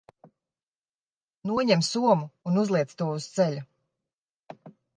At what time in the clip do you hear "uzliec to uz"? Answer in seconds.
2.63-3.31